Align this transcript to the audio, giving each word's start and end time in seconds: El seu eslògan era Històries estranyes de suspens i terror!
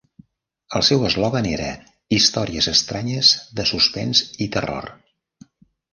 El 0.79 0.85
seu 0.87 1.03
eslògan 1.09 1.49
era 1.49 1.67
Històries 2.17 2.71
estranyes 2.73 3.35
de 3.61 3.67
suspens 3.73 4.25
i 4.47 4.49
terror! 4.57 4.93